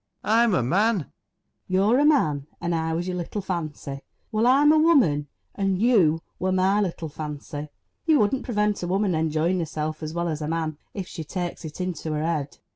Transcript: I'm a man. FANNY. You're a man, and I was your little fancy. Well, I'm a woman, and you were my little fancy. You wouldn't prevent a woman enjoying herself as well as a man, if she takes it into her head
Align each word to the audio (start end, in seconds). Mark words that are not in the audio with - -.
I'm 0.23 0.55
a 0.55 0.63
man. 0.63 0.97
FANNY. 1.01 1.09
You're 1.67 1.99
a 1.99 2.05
man, 2.05 2.47
and 2.59 2.73
I 2.73 2.91
was 2.93 3.07
your 3.07 3.17
little 3.17 3.39
fancy. 3.43 4.01
Well, 4.31 4.47
I'm 4.47 4.71
a 4.71 4.79
woman, 4.79 5.27
and 5.53 5.79
you 5.79 6.23
were 6.39 6.51
my 6.51 6.81
little 6.81 7.07
fancy. 7.07 7.69
You 8.07 8.17
wouldn't 8.19 8.43
prevent 8.43 8.81
a 8.81 8.87
woman 8.87 9.13
enjoying 9.13 9.59
herself 9.59 10.01
as 10.01 10.15
well 10.15 10.27
as 10.27 10.41
a 10.41 10.47
man, 10.47 10.79
if 10.95 11.07
she 11.07 11.23
takes 11.23 11.65
it 11.65 11.79
into 11.79 12.13
her 12.13 12.23
head 12.23 12.57